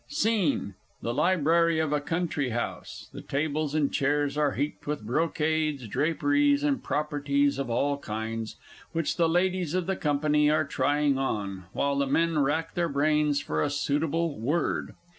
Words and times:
SCENE 0.07 0.73
_The 1.03 1.13
Library 1.15 1.77
of 1.77 1.93
a 1.93 2.01
Country 2.01 2.49
House; 2.49 3.07
the 3.13 3.21
tables 3.21 3.75
and 3.75 3.93
chairs 3.93 4.35
are 4.35 4.53
heaped 4.53 4.87
with 4.87 5.05
brocades, 5.05 5.87
draperies, 5.87 6.63
and 6.63 6.83
properties 6.83 7.59
of 7.59 7.69
all 7.69 7.99
kinds, 7.99 8.55
which 8.93 9.17
the 9.17 9.29
Ladies 9.29 9.75
of 9.75 9.85
the 9.85 9.95
company 9.95 10.49
are 10.49 10.65
trying 10.65 11.19
on, 11.19 11.65
while 11.71 11.95
the 11.99 12.07
men 12.07 12.39
rack 12.39 12.73
their 12.73 12.89
brains 12.89 13.39
for 13.41 13.61
a 13.61 13.69
suitable 13.69 14.39
Word. 14.39 14.95